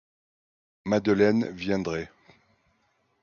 Madeleine 0.87 1.45
viendrait. 1.55 2.09